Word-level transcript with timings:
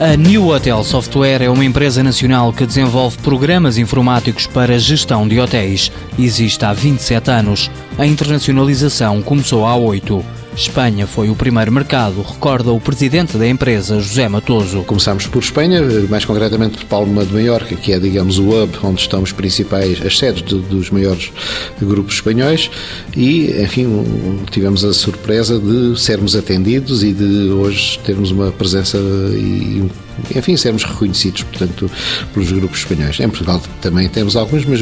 A 0.00 0.16
New 0.16 0.48
Hotel 0.48 0.82
Software 0.82 1.42
é 1.42 1.50
uma 1.50 1.62
empresa 1.62 2.02
nacional 2.02 2.54
que 2.54 2.64
desenvolve 2.64 3.18
programas 3.18 3.76
informáticos 3.76 4.46
para 4.46 4.78
gestão 4.78 5.28
de 5.28 5.38
hotéis. 5.38 5.92
Existe 6.18 6.64
há 6.64 6.72
27 6.72 7.30
anos. 7.30 7.70
A 7.98 8.06
internacionalização 8.06 9.20
começou 9.20 9.66
há 9.66 9.76
8. 9.76 10.39
Espanha 10.60 11.06
foi 11.06 11.30
o 11.30 11.34
primeiro 11.34 11.72
mercado, 11.72 12.20
recorda 12.20 12.70
o 12.70 12.78
presidente 12.78 13.38
da 13.38 13.48
empresa, 13.48 13.98
José 13.98 14.28
Matoso. 14.28 14.82
Começámos 14.82 15.26
por 15.26 15.42
Espanha, 15.42 15.80
mais 16.10 16.26
concretamente 16.26 16.76
por 16.76 16.84
Palma 16.84 17.24
de 17.24 17.32
Maiorca, 17.32 17.74
que 17.74 17.94
é, 17.94 17.98
digamos, 17.98 18.38
o 18.38 18.50
hub 18.50 18.78
onde 18.82 19.00
estão 19.00 19.22
os 19.22 19.32
principais, 19.32 20.04
as 20.04 20.18
sedes 20.18 20.42
de, 20.42 20.56
dos 20.56 20.90
maiores 20.90 21.32
grupos 21.80 22.16
espanhóis 22.16 22.70
e, 23.16 23.58
enfim, 23.58 24.04
tivemos 24.50 24.84
a 24.84 24.92
surpresa 24.92 25.58
de 25.58 25.98
sermos 25.98 26.36
atendidos 26.36 27.02
e 27.02 27.14
de 27.14 27.50
hoje 27.50 27.98
termos 28.00 28.30
uma 28.30 28.52
presença 28.52 28.98
e 28.98 29.80
um 29.82 30.09
enfim, 30.34 30.56
sermos 30.56 30.84
reconhecidos, 30.84 31.42
portanto, 31.42 31.90
pelos 32.32 32.50
grupos 32.52 32.80
espanhóis. 32.80 33.18
Em 33.20 33.28
Portugal 33.28 33.60
também 33.80 34.08
temos 34.08 34.36
alguns, 34.36 34.64
mas 34.64 34.80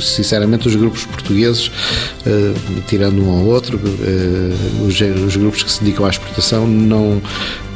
sinceramente 0.00 0.68
os 0.68 0.76
grupos 0.76 1.04
portugueses, 1.04 1.68
uh, 1.68 2.82
tirando 2.86 3.22
um 3.22 3.28
ou 3.28 3.46
outro, 3.46 3.78
uh, 3.78 4.86
os, 4.86 5.00
os, 5.00 5.36
grupos 5.36 5.62
que 5.62 5.70
se 5.70 5.82
dedicam 5.82 6.06
à 6.06 6.10
exportação 6.10 6.66
não, 6.66 7.20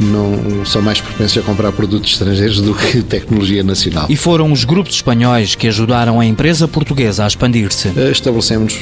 não 0.00 0.64
são 0.64 0.82
mais 0.82 1.00
propensos 1.00 1.38
a 1.38 1.42
comprar 1.42 1.72
produtos 1.72 2.12
estrangeiros 2.12 2.60
do 2.60 2.74
que 2.74 3.02
tecnologia 3.02 3.62
nacional. 3.62 4.06
E 4.08 4.16
foram 4.16 4.52
os 4.52 4.64
grupos 4.64 4.94
espanhóis 4.94 5.54
que 5.54 5.68
ajudaram 5.68 6.20
a 6.20 6.26
empresa 6.26 6.66
portuguesa 6.66 7.24
a 7.24 7.26
expandir-se? 7.26 7.88
Uh, 7.88 8.10
estabelecemos 8.10 8.80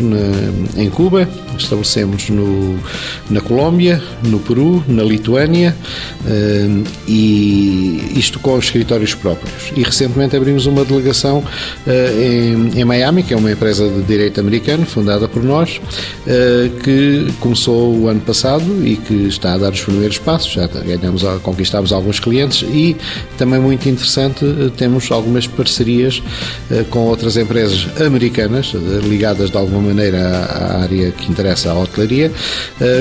em 0.77 0.91
Cuba, 0.91 1.29
estabelecemos 1.59 2.29
no, 2.31 2.79
na 3.29 3.41
Colômbia, 3.41 4.03
no 4.25 4.39
Peru, 4.41 4.83
na 4.87 5.03
Lituânia 5.03 5.77
e 7.07 8.00
isto 8.15 8.39
com 8.39 8.55
os 8.55 8.67
escritórios 8.67 9.15
próprios. 9.15 9.73
E 9.77 9.83
recentemente 9.83 10.37
abrimos 10.37 10.67
uma 10.67 10.85
delegação 10.85 11.39
uh, 11.39 12.21
em, 12.21 12.81
em, 12.81 12.85
Miami, 12.85 13.23
que 13.23 13.35
é 13.35 13.37
uma 13.37 13.51
empresa 13.51 13.89
de 13.89 14.03
direito 14.03 14.41
americano, 14.41 14.85
fundada 14.87 15.29
por 15.29 15.43
nós, 15.43 15.81
uh, 16.27 16.81
que 16.83 17.33
começou 17.41 17.97
o 17.97 18.09
ano 18.09 18.21
passado 18.21 18.65
e 18.87 18.97
que 18.97 19.15
está 19.27 19.55
a 19.55 19.59
dar 19.59 19.73
os 19.73 19.81
primeiros 19.81 20.19
passos. 20.19 20.53
Já 20.53 20.67
ganhamos, 20.67 21.23
conquistámos 21.43 21.93
alguns 21.93 22.21
clientes 22.21 22.63
e 22.63 22.97
também 23.39 23.61
muito 23.61 23.89
interessante, 23.89 24.45
uh, 24.45 24.71
temos 24.71 25.11
algumas 25.11 25.47
parcerias 25.47 26.23
com 26.91 27.01
outras 27.01 27.37
empresas 27.37 27.89
americanas, 28.01 28.73
ligadas 29.03 29.51
de 29.51 29.57
alguma 29.57 29.81
maneira 29.81 30.19
à, 30.29 30.77
à 30.79 30.83
área 30.83 31.11
que 31.11 31.31
interessa 31.31 31.71
à 31.71 31.79
hotelaria, 31.79 32.31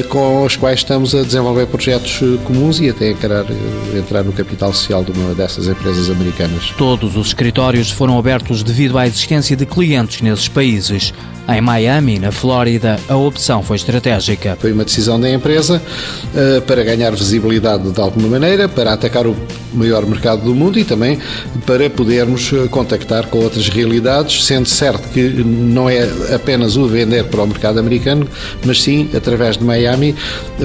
com 0.10 0.46
as 0.46 0.56
quais 0.56 0.80
estamos 0.80 1.14
a 1.14 1.22
desenvolver 1.22 1.68
projetos 1.68 2.20
comuns 2.46 2.80
e 2.80 2.90
até 2.90 3.12
encarar, 3.12 3.46
entrar 3.96 4.24
no 4.24 4.32
capital 4.32 4.74
social 4.74 4.89
social 4.90 5.04
de 5.04 5.12
uma 5.12 5.36
dessas 5.36 5.68
empresas 5.68 6.10
americanas. 6.10 6.74
Todos 6.78 7.16
os 7.16 7.28
escritórios 7.28 7.92
foram 7.92 8.18
abertos 8.18 8.64
devido 8.64 8.98
à 8.98 9.06
existência 9.06 9.56
de 9.56 9.66
clientes 9.66 10.22
nesses 10.22 10.48
países. 10.48 11.14
Em 11.48 11.62
Miami, 11.62 12.20
na 12.20 12.32
Flórida, 12.32 13.00
a 13.08 13.16
opção 13.16 13.64
foi 13.64 13.76
estratégica. 13.76 14.56
Foi 14.60 14.72
uma 14.72 14.86
decisão 14.86 15.20
da 15.20 15.30
empresa 15.30 15.82
uh, 15.82 16.62
para 16.62 16.84
ganhar 16.84 17.12
visibilidade 17.12 17.90
de 17.92 18.00
alguma 18.00 18.28
maneira, 18.28 18.70
para 18.70 18.94
atacar 18.94 19.26
o 19.26 19.36
maior 19.74 20.06
mercado 20.06 20.44
do 20.44 20.54
mundo 20.54 20.78
e 20.78 20.84
também 20.84 21.18
para 21.66 21.90
podermos 21.90 22.52
eh, 22.54 22.68
contactar 22.68 23.28
com 23.28 23.40
outras 23.40 23.70
realidades, 23.70 24.46
sendo 24.46 24.68
certo 24.68 25.10
que 25.10 25.22
não 25.22 25.90
é 25.90 26.10
apenas 26.34 26.76
o 26.76 26.88
vender 26.88 27.26
para 27.26 27.44
o 27.44 27.48
mercado 27.48 27.80
americano, 27.80 28.28
mas 28.66 28.82
sim, 28.82 29.10
através 29.16 29.58
de 29.58 29.64
Miami, 29.64 30.16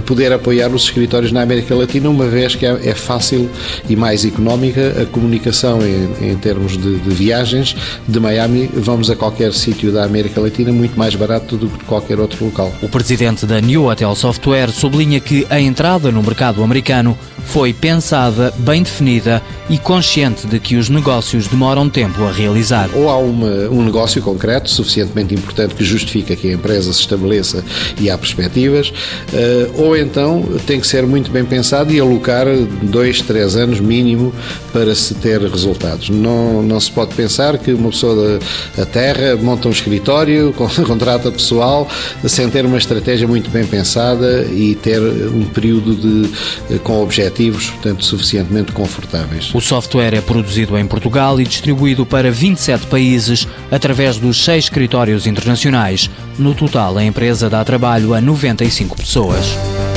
poder 0.07 0.33
apoiar 0.33 0.69
os 0.71 0.85
escritórios 0.85 1.33
na 1.33 1.43
América 1.43 1.75
Latina, 1.75 2.09
uma 2.09 2.27
vez 2.27 2.55
que 2.55 2.65
é, 2.65 2.89
é 2.89 2.95
fácil 2.95 3.49
e 3.89 3.97
mais 4.05 4.23
económica 4.23 5.01
a 5.01 5.07
comunicação 5.07 5.81
em, 5.81 6.33
em 6.33 6.37
termos 6.37 6.77
de, 6.77 6.99
de 6.99 7.09
viagens. 7.09 7.75
De 8.07 8.21
Miami, 8.21 8.69
vamos 8.75 9.09
a 9.09 9.17
qualquer 9.17 9.55
sítio 9.55 9.91
da 9.91 10.05
América 10.05 10.43
Latina 10.43 10.71
muito 10.71 10.99
mais 10.99 11.15
barato 11.15 11.57
do 11.57 11.71
que 11.71 11.83
qualquer 11.87 12.21
outro 12.21 12.45
local. 12.45 12.71
O 12.83 12.89
presidente 12.89 13.47
da 13.47 13.63
New 13.63 13.87
Hotel 13.87 14.15
Software 14.15 14.71
sublinha 14.71 15.21
que 15.21 15.47
a 15.49 15.59
entrada 15.59 16.13
no 16.13 16.23
mercado 16.23 16.63
americano 16.63 17.17
foi 17.47 17.73
pensada, 17.73 18.53
bem 18.59 18.83
definida 18.83 19.43
e 19.71 19.79
consciente 19.79 20.47
de 20.47 20.59
que 20.59 20.77
os 20.77 20.89
negócios 20.89 21.47
demoram 21.47 21.89
tempo 21.89 22.23
a 22.25 22.31
realizar. 22.31 22.91
Ou 22.95 23.09
há 23.09 23.17
uma, 23.17 23.47
um 23.71 23.83
negócio 23.83 24.21
concreto 24.21 24.71
suficientemente 24.71 25.35
importante 25.35 25.75
que 25.75 25.85
justifica 25.85 26.37
que 26.37 26.51
a 26.51 26.53
empresa 26.53 26.93
se 26.93 27.01
estabeleça 27.01 27.65
e 27.99 28.11
há 28.11 28.19
perspectivas, 28.19 28.89
uh, 28.89 29.83
ou 29.83 29.97
então 29.97 30.43
tem 30.67 30.81
que 30.81 30.87
ser 30.87 31.07
muito 31.07 31.31
bem 31.31 31.45
pensado 31.45 31.93
e 31.93 32.01
alocar 32.01 32.47
dois, 32.83 33.21
três 33.23 33.57
anos 33.57 33.81
mínimo 33.95 34.35
para 34.73 34.95
se 34.95 35.15
ter 35.15 35.41
resultados. 35.41 36.11
Não, 36.11 36.63
não 36.63 36.81
se 36.81 36.91
pode 36.91 37.15
pensar 37.15 37.59
que 37.59 37.73
uma 37.73 37.91
pessoa 37.91 38.41
da 38.77 38.85
terra 38.85 39.37
monta 39.37 39.69
um 39.69 39.71
escritório, 39.71 40.53
contrata 40.87 41.31
pessoal, 41.31 41.89
sem 42.27 42.49
ter 42.51 42.67
uma 42.67 42.79
estratégia 42.79 43.29
muito 43.29 43.51
bem 43.51 43.65
pensada 43.65 44.47
e 44.51 44.75
ter 44.75 45.01
um 45.01 45.45
período 45.45 45.95
de, 45.95 46.79
com 46.81 47.03
objetivos, 47.03 47.71
portanto, 47.71 48.05
suficientemente 48.05 48.73
confortáveis. 48.73 49.55
O 49.55 49.61
software 49.61 50.15
é 50.15 50.21
produzido 50.21 50.77
em 50.77 50.87
Portugal 50.87 51.41
e 51.41 51.45
distribuído 51.45 52.05
para 52.05 52.31
27 52.31 52.87
países 52.87 53.47
através 53.71 54.19
dos 54.19 54.45
seis 54.45 54.65
escritórios 54.65 55.27
internacionais. 55.27 56.11
No 56.39 56.55
total, 56.55 56.99
a 56.99 57.05
empresa 57.05 57.49
dá 57.49 57.65
trabalho 57.65 58.15
a 58.15 58.21
95 58.21 58.97
pessoas. 58.97 59.94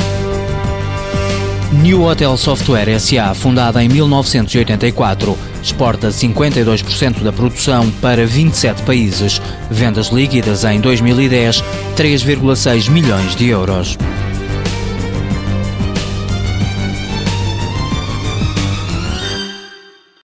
New 1.70 2.04
Hotel 2.04 2.34
Software 2.38 2.98
SA, 2.98 3.34
fundada 3.34 3.84
em 3.84 3.88
1984, 3.88 5.36
exporta 5.62 6.08
52% 6.08 7.22
da 7.22 7.30
produção 7.30 7.90
para 8.00 8.26
27 8.26 8.82
países. 8.82 9.40
Vendas 9.70 10.08
líquidas 10.08 10.64
em 10.64 10.80
2010, 10.80 11.62
3,6 11.94 12.90
milhões 12.90 13.36
de 13.36 13.48
euros. 13.48 13.98